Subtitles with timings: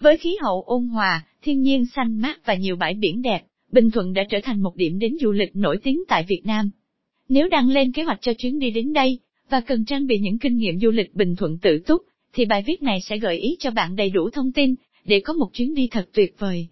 [0.00, 3.40] Với khí hậu ôn hòa, thiên nhiên xanh mát và nhiều bãi biển đẹp,
[3.72, 6.70] Bình Thuận đã trở thành một điểm đến du lịch nổi tiếng tại Việt Nam.
[7.28, 9.18] Nếu đang lên kế hoạch cho chuyến đi đến đây,
[9.50, 12.62] và cần trang bị những kinh nghiệm du lịch Bình Thuận tự túc, thì bài
[12.66, 14.74] viết này sẽ gợi ý cho bạn đầy đủ thông tin,
[15.04, 16.68] để có một chuyến đi thật tuyệt vời.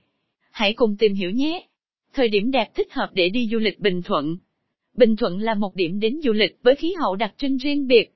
[0.50, 1.66] Hãy cùng tìm hiểu nhé!
[2.14, 4.36] Thời điểm đẹp thích hợp để đi du lịch Bình Thuận.
[4.96, 8.14] Bình Thuận là một điểm đến du lịch với khí hậu đặc trưng riêng biệt.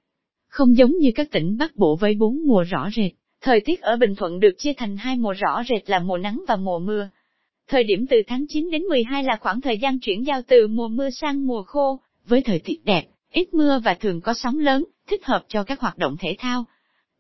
[0.49, 3.97] Không giống như các tỉnh Bắc Bộ với bốn mùa rõ rệt, thời tiết ở
[3.97, 7.09] Bình Thuận được chia thành hai mùa rõ rệt là mùa nắng và mùa mưa.
[7.69, 10.89] Thời điểm từ tháng 9 đến 12 là khoảng thời gian chuyển giao từ mùa
[10.89, 14.85] mưa sang mùa khô, với thời tiết đẹp, ít mưa và thường có sóng lớn,
[15.09, 16.65] thích hợp cho các hoạt động thể thao.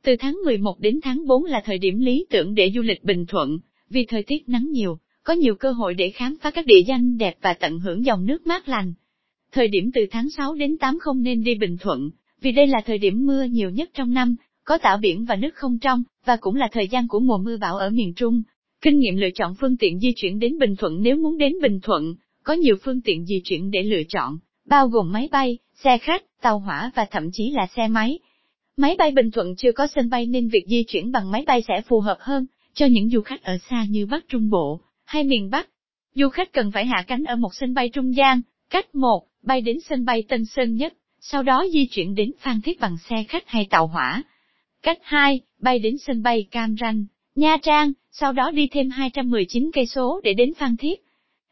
[0.03, 3.27] Từ tháng 11 đến tháng 4 là thời điểm lý tưởng để du lịch Bình
[3.27, 3.59] Thuận,
[3.91, 7.19] vì thời tiết nắng nhiều, có nhiều cơ hội để khám phá các địa danh
[7.19, 8.93] đẹp và tận hưởng dòng nước mát lành.
[9.53, 12.81] Thời điểm từ tháng 6 đến 8 không nên đi Bình Thuận, vì đây là
[12.87, 14.37] thời điểm mưa nhiều nhất trong năm,
[14.69, 17.57] có tảo biển và nước không trong, và cũng là thời gian của mùa mưa
[17.57, 18.43] bão ở miền Trung.
[18.83, 21.81] Kinh nghiệm lựa chọn phương tiện di chuyển đến Bình Thuận nếu muốn đến Bình
[21.81, 25.98] Thuận, có nhiều phương tiện di chuyển để lựa chọn, bao gồm máy bay, xe
[25.98, 28.19] khách, tàu hỏa và thậm chí là xe máy.
[28.77, 31.62] Máy bay Bình Thuận chưa có sân bay nên việc di chuyển bằng máy bay
[31.69, 35.25] sẽ phù hợp hơn cho những du khách ở xa như Bắc Trung Bộ hay
[35.25, 35.69] miền Bắc.
[36.14, 39.61] Du khách cần phải hạ cánh ở một sân bay trung gian, cách một, bay
[39.61, 43.25] đến sân bay Tân Sơn Nhất, sau đó di chuyển đến Phan Thiết bằng xe
[43.29, 44.23] khách hay tàu hỏa.
[44.83, 49.70] Cách 2, bay đến sân bay Cam Ranh, Nha Trang, sau đó đi thêm 219
[49.75, 51.01] cây số để đến Phan Thiết.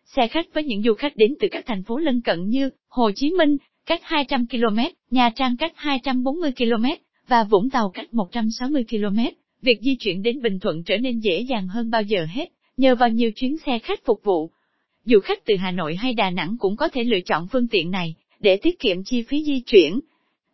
[0.04, 3.10] Xe khách với những du khách đến từ các thành phố lân cận như Hồ
[3.14, 4.78] Chí Minh, cách 200 km,
[5.10, 6.84] Nha Trang cách 240 km,
[7.28, 9.18] và Vũng Tàu cách 160 km,
[9.62, 12.94] việc di chuyển đến Bình Thuận trở nên dễ dàng hơn bao giờ hết, nhờ
[12.94, 14.50] vào nhiều chuyến xe khách phục vụ.
[15.04, 17.90] Du khách từ Hà Nội hay Đà Nẵng cũng có thể lựa chọn phương tiện
[17.90, 20.00] này, để tiết kiệm chi phí di chuyển.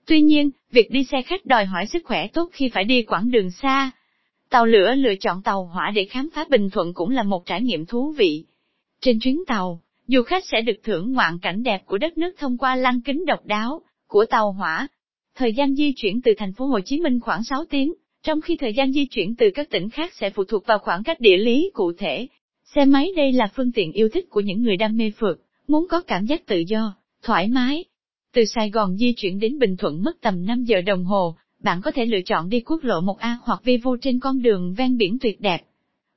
[0.07, 3.31] Tuy nhiên, việc đi xe khách đòi hỏi sức khỏe tốt khi phải đi quãng
[3.31, 3.91] đường xa.
[4.51, 7.63] Tàu lửa lựa chọn tàu hỏa để khám phá Bình Thuận cũng là một trải
[7.63, 8.45] nghiệm thú vị.
[9.01, 12.59] Trên chuyến tàu, du khách sẽ được thưởng ngoạn cảnh đẹp của đất nước thông
[12.59, 14.89] qua lăng kính độc đáo của tàu hỏa.
[15.35, 17.93] Thời gian di chuyển từ thành phố Hồ Chí Minh khoảng 6 tiếng,
[18.23, 21.03] trong khi thời gian di chuyển từ các tỉnh khác sẽ phụ thuộc vào khoảng
[21.03, 22.27] cách địa lý cụ thể.
[22.75, 25.87] Xe máy đây là phương tiện yêu thích của những người đam mê phượt, muốn
[25.89, 27.85] có cảm giác tự do, thoải mái.
[28.35, 31.81] Từ Sài Gòn di chuyển đến Bình Thuận mất tầm 5 giờ đồng hồ, bạn
[31.83, 34.97] có thể lựa chọn đi quốc lộ 1A hoặc vi vu trên con đường ven
[34.97, 35.59] biển tuyệt đẹp.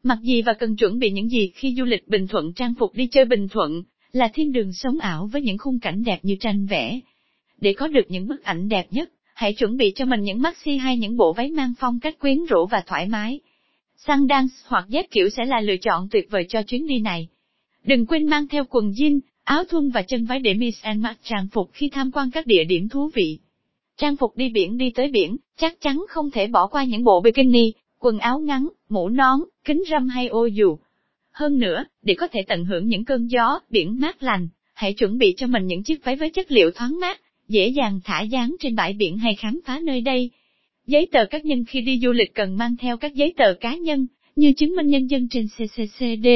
[0.04, 2.94] Mặc gì và cần chuẩn bị những gì khi du lịch Bình Thuận trang phục
[2.94, 6.36] đi chơi Bình Thuận, là thiên đường sống ảo với những khung cảnh đẹp như
[6.40, 7.00] tranh vẽ.
[7.62, 10.78] Để có được những bức ảnh đẹp nhất, hãy chuẩn bị cho mình những maxi
[10.78, 13.40] hay những bộ váy mang phong cách quyến rũ và thoải mái.
[13.98, 17.28] Sandals hoặc dép kiểu sẽ là lựa chọn tuyệt vời cho chuyến đi này.
[17.84, 21.18] Đừng quên mang theo quần jean, áo thun và chân váy để miss and mặc
[21.24, 23.40] trang phục khi tham quan các địa điểm thú vị.
[23.98, 27.22] Trang phục đi biển đi tới biển, chắc chắn không thể bỏ qua những bộ
[27.22, 30.78] bikini, quần áo ngắn, mũ nón, kính râm hay ô dù.
[31.32, 35.18] Hơn nữa, để có thể tận hưởng những cơn gió, biển mát lành, hãy chuẩn
[35.18, 38.56] bị cho mình những chiếc váy với chất liệu thoáng mát, dễ dàng thả dáng
[38.60, 40.32] trên bãi biển hay khám phá nơi đây.
[40.88, 43.76] Giấy tờ cá nhân khi đi du lịch cần mang theo các giấy tờ cá
[43.76, 46.28] nhân, như chứng minh nhân dân trên CCCD,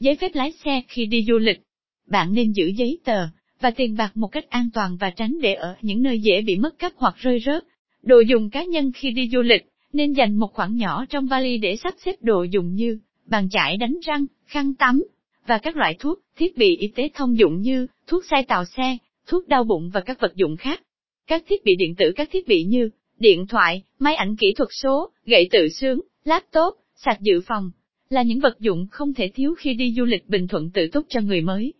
[0.00, 1.65] giấy phép lái xe khi đi du lịch.
[2.06, 3.26] Bạn nên giữ giấy tờ
[3.60, 6.56] và tiền bạc một cách an toàn và tránh để ở những nơi dễ bị
[6.56, 7.64] mất cắp hoặc rơi rớt.
[8.02, 11.58] Đồ dùng cá nhân khi đi du lịch, nên dành một khoản nhỏ trong vali
[11.58, 15.02] để sắp xếp đồ dùng như bàn chải đánh răng, khăn tắm,
[15.46, 18.96] và các loại thuốc, thiết bị y tế thông dụng như thuốc xay tàu xe,
[19.26, 20.82] thuốc đau bụng và các vật dụng khác.
[21.26, 24.68] Các thiết bị điện tử các thiết bị như điện thoại, máy ảnh kỹ thuật
[24.72, 27.70] số, gậy tự sướng, laptop, sạc dự phòng,
[28.10, 31.06] là những vật dụng không thể thiếu khi đi du lịch Bình Thuận tự túc
[31.08, 31.72] cho người mới.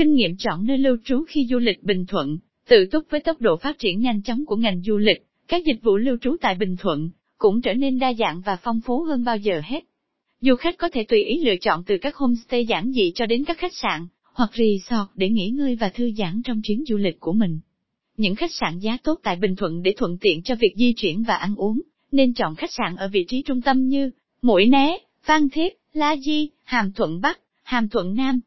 [0.00, 2.38] Kinh nghiệm chọn nơi lưu trú khi du lịch Bình Thuận,
[2.68, 5.82] tự túc với tốc độ phát triển nhanh chóng của ngành du lịch, các dịch
[5.82, 9.24] vụ lưu trú tại Bình Thuận cũng trở nên đa dạng và phong phú hơn
[9.24, 9.84] bao giờ hết.
[10.40, 13.44] Du khách có thể tùy ý lựa chọn từ các homestay giản dị cho đến
[13.44, 17.20] các khách sạn, hoặc resort để nghỉ ngơi và thư giãn trong chuyến du lịch
[17.20, 17.60] của mình.
[18.16, 21.22] Những khách sạn giá tốt tại Bình Thuận để thuận tiện cho việc di chuyển
[21.22, 21.80] và ăn uống,
[22.12, 24.10] nên chọn khách sạn ở vị trí trung tâm như
[24.42, 28.40] Mũi Né, Phan Thiết, La Di, Hàm Thuận Bắc, Hàm Thuận Nam.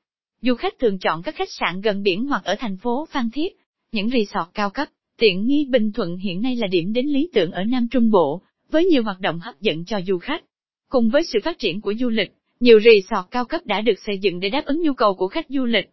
[0.45, 3.54] Du khách thường chọn các khách sạn gần biển hoặc ở thành phố Phan Thiết.
[3.92, 4.88] Những resort cao cấp,
[5.18, 8.42] tiện nghi Bình Thuận hiện nay là điểm đến lý tưởng ở Nam Trung Bộ,
[8.72, 10.44] với nhiều hoạt động hấp dẫn cho du khách.
[10.90, 14.18] Cùng với sự phát triển của du lịch, nhiều resort cao cấp đã được xây
[14.18, 15.90] dựng để đáp ứng nhu cầu của khách du lịch.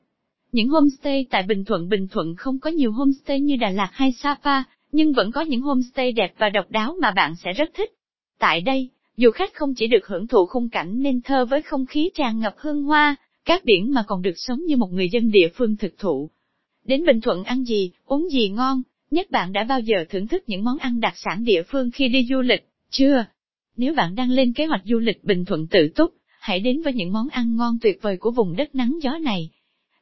[0.52, 4.12] Những homestay tại Bình Thuận Bình Thuận không có nhiều homestay như Đà Lạt hay
[4.12, 4.62] Sapa,
[4.92, 7.90] nhưng vẫn có những homestay đẹp và độc đáo mà bạn sẽ rất thích.
[8.38, 11.86] Tại đây, du khách không chỉ được hưởng thụ khung cảnh nên thơ với không
[11.86, 15.30] khí tràn ngập hương hoa, các biển mà còn được sống như một người dân
[15.30, 16.30] địa phương thực thụ.
[16.84, 20.42] Đến Bình Thuận ăn gì, uống gì ngon, nhất bạn đã bao giờ thưởng thức
[20.46, 23.24] những món ăn đặc sản địa phương khi đi du lịch, chưa?
[23.76, 26.92] Nếu bạn đang lên kế hoạch du lịch Bình Thuận tự túc, hãy đến với
[26.92, 29.50] những món ăn ngon tuyệt vời của vùng đất nắng gió này.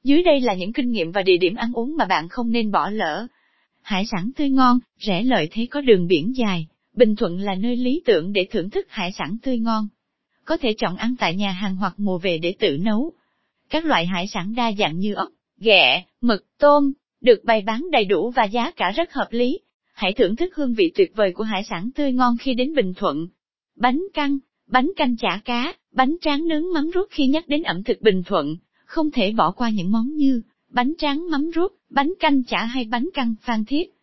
[0.05, 2.70] Dưới đây là những kinh nghiệm và địa điểm ăn uống mà bạn không nên
[2.70, 3.26] bỏ lỡ.
[3.82, 7.76] Hải sản tươi ngon, rẻ lợi thế có đường biển dài, Bình Thuận là nơi
[7.76, 9.88] lý tưởng để thưởng thức hải sản tươi ngon.
[10.44, 13.12] Có thể chọn ăn tại nhà hàng hoặc mua về để tự nấu.
[13.70, 15.28] Các loại hải sản đa dạng như ốc,
[15.60, 19.60] ghẹ, mực, tôm, được bày bán đầy đủ và giá cả rất hợp lý.
[19.92, 22.94] Hãy thưởng thức hương vị tuyệt vời của hải sản tươi ngon khi đến Bình
[22.96, 23.28] Thuận.
[23.76, 27.82] Bánh căn, bánh canh chả cá, bánh tráng nướng mắm rút khi nhắc đến ẩm
[27.82, 32.12] thực Bình Thuận, không thể bỏ qua những món như bánh tráng mắm rút, bánh
[32.20, 33.94] canh chả hay bánh căn phan thiết.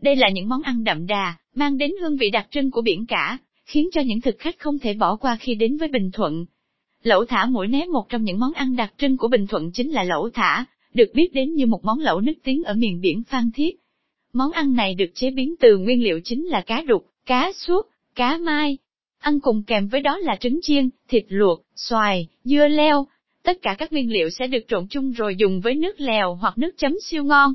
[0.00, 3.06] Đây là những món ăn đậm đà, mang đến hương vị đặc trưng của biển
[3.06, 6.44] cả, khiến cho những thực khách không thể bỏ qua khi đến với Bình Thuận.
[7.02, 9.90] Lẩu thả mũi né một trong những món ăn đặc trưng của Bình Thuận chính
[9.90, 10.64] là lẩu thả,
[10.94, 13.76] được biết đến như một món lẩu nức tiếng ở miền biển Phan Thiết.
[14.32, 17.86] Món ăn này được chế biến từ nguyên liệu chính là cá đục, cá suốt,
[18.14, 18.78] cá mai.
[19.18, 23.06] Ăn cùng kèm với đó là trứng chiên, thịt luộc, xoài, dưa leo.
[23.42, 26.58] Tất cả các nguyên liệu sẽ được trộn chung rồi dùng với nước lèo hoặc
[26.58, 27.54] nước chấm siêu ngon.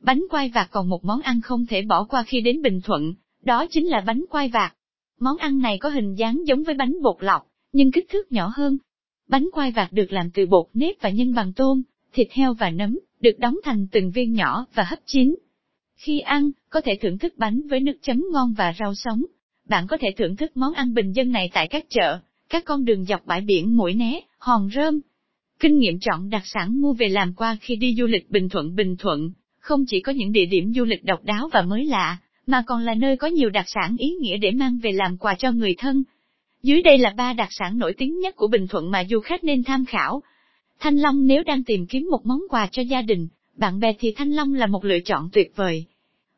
[0.00, 3.14] Bánh quai vạc còn một món ăn không thể bỏ qua khi đến Bình Thuận,
[3.42, 4.74] đó chính là bánh quai vạc.
[5.20, 8.52] Món ăn này có hình dáng giống với bánh bột lọc, nhưng kích thước nhỏ
[8.54, 8.78] hơn.
[9.28, 11.82] Bánh quai vạc được làm từ bột nếp và nhân bằng tôm,
[12.12, 15.36] thịt heo và nấm, được đóng thành từng viên nhỏ và hấp chín.
[15.96, 19.24] Khi ăn, có thể thưởng thức bánh với nước chấm ngon và rau sống.
[19.68, 22.18] Bạn có thể thưởng thức món ăn bình dân này tại các chợ,
[22.48, 25.00] các con đường dọc bãi biển Mũi Né, Hòn Rơm.
[25.60, 28.74] Kinh nghiệm chọn đặc sản mua về làm qua khi đi du lịch Bình Thuận
[28.74, 32.18] Bình Thuận, không chỉ có những địa điểm du lịch độc đáo và mới lạ,
[32.46, 35.34] mà còn là nơi có nhiều đặc sản ý nghĩa để mang về làm quà
[35.38, 36.02] cho người thân.
[36.62, 39.44] Dưới đây là ba đặc sản nổi tiếng nhất của Bình Thuận mà du khách
[39.44, 40.22] nên tham khảo.
[40.80, 44.12] Thanh Long nếu đang tìm kiếm một món quà cho gia đình, bạn bè thì
[44.16, 45.84] Thanh Long là một lựa chọn tuyệt vời.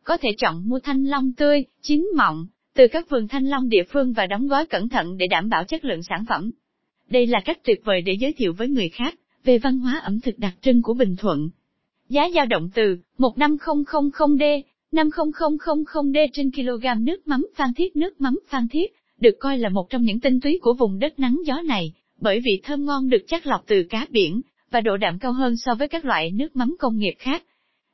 [0.04, 3.82] Có thể chọn mua Thanh Long tươi, chín mọng, từ các vườn Thanh Long địa
[3.92, 6.50] phương và đóng gói cẩn thận để đảm bảo chất lượng sản phẩm.
[7.10, 9.14] Đây là cách tuyệt vời để giới thiệu với người khác
[9.44, 11.50] về văn hóa ẩm thực đặc trưng của Bình Thuận.
[12.08, 18.68] Giá dao động từ 15000D, 50000D trên kg nước mắm phan thiết nước mắm phan
[18.68, 18.92] thiết,
[19.22, 22.40] được coi là một trong những tinh túy của vùng đất nắng gió này, bởi
[22.44, 24.40] vị thơm ngon được chắc lọc từ cá biển,
[24.70, 27.42] và độ đạm cao hơn so với các loại nước mắm công nghiệp khác.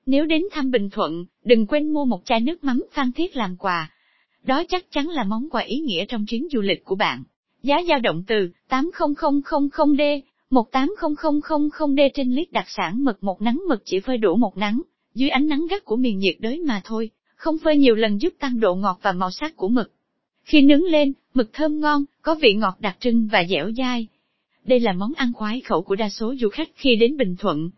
[0.06, 3.56] Nếu đến thăm Bình Thuận, đừng quên mua một chai nước mắm phan thiết làm
[3.56, 3.90] quà.
[4.44, 7.22] Đó chắc chắn là món quà ý nghĩa trong chuyến du lịch của bạn.
[7.62, 10.20] Giá dao động từ 80000D,
[10.50, 14.82] 18000D trên lít đặc sản mực một nắng mực chỉ phơi đủ một nắng,
[15.14, 18.34] dưới ánh nắng gắt của miền nhiệt đới mà thôi, không phơi nhiều lần giúp
[18.38, 19.92] tăng độ ngọt và màu sắc của mực.
[20.48, 24.06] Khi nướng lên, mực thơm ngon, có vị ngọt đặc trưng và dẻo dai.
[24.64, 27.70] Đây là món ăn khoái khẩu của đa số du khách khi đến Bình Thuận.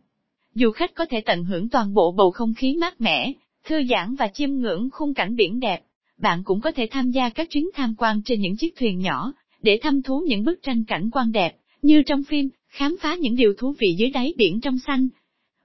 [0.55, 3.33] Du khách có thể tận hưởng toàn bộ bầu không khí mát mẻ,
[3.65, 5.81] thư giãn và chiêm ngưỡng khung cảnh biển đẹp.
[6.17, 9.33] Bạn cũng có thể tham gia các chuyến tham quan trên những chiếc thuyền nhỏ,
[9.61, 13.35] để thăm thú những bức tranh cảnh quan đẹp, như trong phim, khám phá những
[13.35, 15.07] điều thú vị dưới đáy biển trong xanh.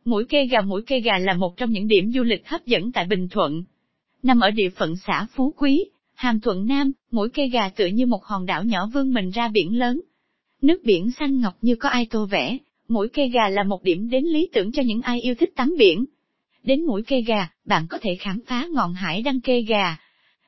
[0.05, 2.93] Mũi cây gà Mũi cây gà là một trong những điểm du lịch hấp dẫn
[2.93, 3.65] tại Bình Thuận.
[4.23, 8.07] Nằm ở địa phận xã Phú Quý, Hàm Thuận Nam, mũi cây gà tựa như
[8.07, 10.01] một hòn đảo nhỏ vươn mình ra biển lớn.
[10.63, 14.11] Nước biển xanh ngọc như có ai tô vẽ, mũi cây gà là một điểm
[14.11, 16.05] đến lý tưởng cho những ai yêu thích tắm biển.
[16.63, 19.97] Đến mũi cây gà, bạn có thể khám phá ngọn hải đăng cây gà.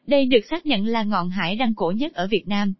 [0.06, 2.74] Đây được xác nhận là ngọn hải đăng cổ nhất ở Việt Nam.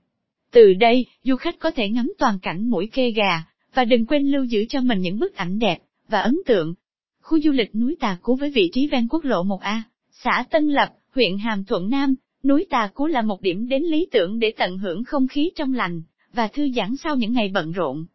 [0.52, 3.42] Từ đây, du khách có thể ngắm toàn cảnh mũi cây gà,
[3.74, 6.74] và đừng quên lưu giữ cho mình những bức ảnh đẹp, và ấn tượng.
[7.22, 10.68] Khu du lịch núi Tà Cú với vị trí ven quốc lộ 1A, xã Tân
[10.68, 12.14] Lập, huyện Hàm Thuận Nam,
[12.44, 15.74] núi Tà Cú là một điểm đến lý tưởng để tận hưởng không khí trong
[15.74, 16.02] lành,
[16.32, 18.06] và thư giãn sau những ngày bận rộn.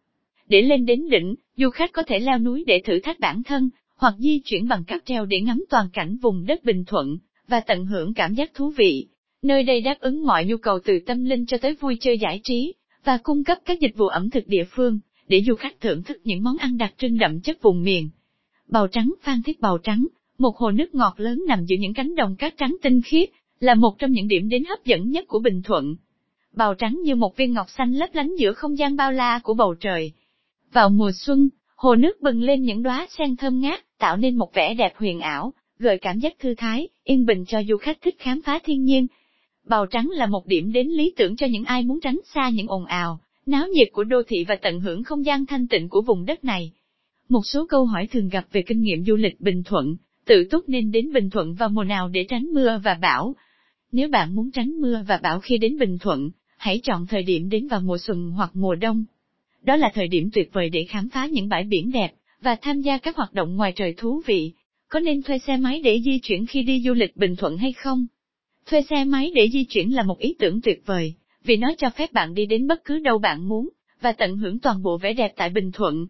[0.47, 3.69] Để lên đến đỉnh, du khách có thể leo núi để thử thách bản thân,
[3.97, 7.59] hoặc di chuyển bằng cáp treo để ngắm toàn cảnh vùng đất Bình Thuận, và
[7.59, 9.07] tận hưởng cảm giác thú vị.
[9.41, 12.41] Nơi đây đáp ứng mọi nhu cầu từ tâm linh cho tới vui chơi giải
[12.43, 12.73] trí,
[13.03, 16.17] và cung cấp các dịch vụ ẩm thực địa phương, để du khách thưởng thức
[16.23, 18.09] những món ăn đặc trưng đậm chất vùng miền.
[18.67, 22.15] Bào trắng Phan Thiết bào trắng, Một hồ nước ngọt lớn nằm giữa những cánh
[22.15, 25.39] đồng cát trắng tinh khiết, là một trong những điểm đến hấp dẫn nhất của
[25.39, 25.95] Bình Thuận.
[26.53, 29.53] Bào trắng như một viên ngọc xanh lấp lánh giữa không gian bao la của
[29.53, 30.11] bầu trời.
[30.71, 34.53] Vào mùa xuân, hồ nước bừng lên những đóa sen thơm ngát, tạo nên một
[34.53, 38.15] vẻ đẹp huyền ảo, gợi cảm giác thư thái, yên bình cho du khách thích
[38.19, 39.07] khám phá thiên nhiên.
[39.67, 42.67] Bào trắng là một điểm đến lý tưởng cho những ai muốn tránh xa những
[42.67, 46.01] ồn ào, náo nhiệt của đô thị và tận hưởng không gian thanh tịnh của
[46.01, 46.71] vùng đất này.
[47.29, 49.95] Một số câu hỏi thường gặp về kinh nghiệm du lịch Bình Thuận,
[50.25, 53.35] tự túc nên đến Bình Thuận vào mùa nào để tránh mưa và bão.
[53.91, 57.49] Nếu bạn muốn tránh mưa và bão khi đến Bình Thuận, hãy chọn thời điểm
[57.49, 59.05] đến vào mùa xuân hoặc mùa đông.
[59.65, 62.81] Đó là thời điểm tuyệt vời để khám phá những bãi biển đẹp, và tham
[62.81, 64.51] gia các hoạt động ngoài trời thú vị.
[64.89, 67.73] Có nên thuê xe máy để di chuyển khi đi du lịch Bình Thuận hay
[67.73, 68.07] không?
[68.65, 71.89] Thuê xe máy để di chuyển là một ý tưởng tuyệt vời, vì nó cho
[71.89, 73.69] phép bạn đi đến bất cứ đâu bạn muốn,
[74.01, 76.07] và tận hưởng toàn bộ vẻ đẹp tại Bình Thuận.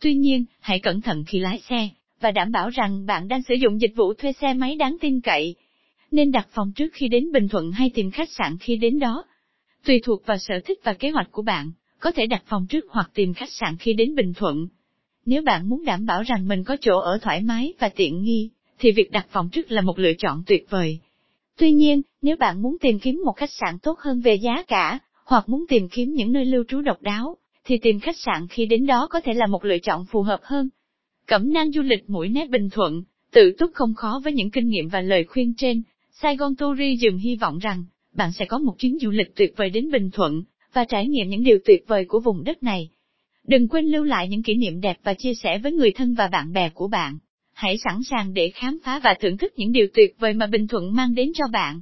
[0.00, 1.88] Tuy nhiên, hãy cẩn thận khi lái xe,
[2.20, 5.20] và đảm bảo rằng bạn đang sử dụng dịch vụ thuê xe máy đáng tin
[5.20, 5.54] cậy.
[6.10, 9.24] Nên đặt phòng trước khi đến Bình Thuận hay tìm khách sạn khi đến đó.
[9.84, 12.84] Tùy thuộc vào sở thích và kế hoạch của bạn, có thể đặt phòng trước
[12.88, 14.68] hoặc tìm khách sạn khi đến Bình Thuận.
[15.26, 18.50] Nếu bạn muốn đảm bảo rằng mình có chỗ ở thoải mái và tiện nghi,
[18.78, 20.98] thì việc đặt phòng trước là một lựa chọn tuyệt vời.
[21.58, 24.98] Tuy nhiên, nếu bạn muốn tìm kiếm một khách sạn tốt hơn về giá cả,
[25.24, 28.66] hoặc muốn tìm kiếm những nơi lưu trú độc đáo, thì tìm khách sạn khi
[28.66, 30.68] đến đó có thể là một lựa chọn phù hợp hơn.
[31.26, 34.68] Cẩm nang du lịch mũi né Bình Thuận, tự túc không khó với những kinh
[34.68, 35.82] nghiệm và lời khuyên trên.
[36.10, 39.90] Saigon Tourism hy vọng rằng, bạn sẽ có một chuyến du lịch tuyệt vời đến
[39.90, 40.42] Bình Thuận,
[40.72, 42.88] và trải nghiệm những điều tuyệt vời của vùng đất này.
[43.46, 46.26] Đừng quên lưu lại những kỷ niệm đẹp và chia sẻ với người thân và
[46.26, 47.18] bạn bè của bạn.
[47.52, 50.68] Hãy sẵn sàng để khám phá và thưởng thức những điều tuyệt vời mà Bình
[50.68, 51.80] Thuận mang đến cho bạn.